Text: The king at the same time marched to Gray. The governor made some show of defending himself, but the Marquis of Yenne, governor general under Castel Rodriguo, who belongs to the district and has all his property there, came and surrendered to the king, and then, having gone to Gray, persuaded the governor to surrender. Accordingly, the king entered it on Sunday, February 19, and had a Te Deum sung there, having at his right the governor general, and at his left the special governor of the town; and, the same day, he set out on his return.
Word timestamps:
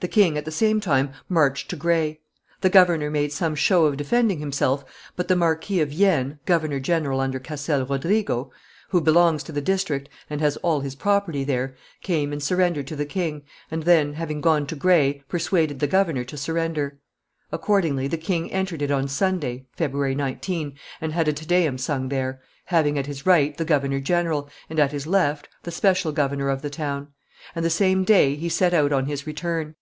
The 0.00 0.08
king 0.08 0.36
at 0.36 0.44
the 0.44 0.50
same 0.50 0.80
time 0.80 1.12
marched 1.28 1.68
to 1.70 1.76
Gray. 1.76 2.18
The 2.60 2.68
governor 2.68 3.08
made 3.08 3.32
some 3.32 3.54
show 3.54 3.84
of 3.84 3.96
defending 3.96 4.40
himself, 4.40 4.84
but 5.14 5.28
the 5.28 5.36
Marquis 5.36 5.80
of 5.80 5.92
Yenne, 5.92 6.40
governor 6.44 6.80
general 6.80 7.20
under 7.20 7.38
Castel 7.38 7.86
Rodriguo, 7.86 8.50
who 8.88 9.00
belongs 9.00 9.44
to 9.44 9.52
the 9.52 9.60
district 9.60 10.08
and 10.28 10.40
has 10.40 10.56
all 10.56 10.80
his 10.80 10.96
property 10.96 11.44
there, 11.44 11.76
came 12.00 12.32
and 12.32 12.42
surrendered 12.42 12.88
to 12.88 12.96
the 12.96 13.06
king, 13.06 13.42
and 13.70 13.84
then, 13.84 14.14
having 14.14 14.40
gone 14.40 14.66
to 14.66 14.74
Gray, 14.74 15.22
persuaded 15.28 15.78
the 15.78 15.86
governor 15.86 16.24
to 16.24 16.36
surrender. 16.36 16.98
Accordingly, 17.52 18.08
the 18.08 18.18
king 18.18 18.50
entered 18.50 18.82
it 18.82 18.90
on 18.90 19.06
Sunday, 19.06 19.66
February 19.70 20.16
19, 20.16 20.74
and 21.00 21.12
had 21.12 21.28
a 21.28 21.32
Te 21.32 21.46
Deum 21.46 21.78
sung 21.78 22.08
there, 22.08 22.40
having 22.64 22.98
at 22.98 23.06
his 23.06 23.24
right 23.24 23.56
the 23.56 23.64
governor 23.64 24.00
general, 24.00 24.50
and 24.68 24.80
at 24.80 24.90
his 24.90 25.06
left 25.06 25.48
the 25.62 25.70
special 25.70 26.10
governor 26.10 26.48
of 26.48 26.60
the 26.60 26.70
town; 26.70 27.06
and, 27.54 27.64
the 27.64 27.70
same 27.70 28.02
day, 28.02 28.34
he 28.34 28.48
set 28.48 28.74
out 28.74 28.92
on 28.92 29.06
his 29.06 29.28
return. 29.28 29.76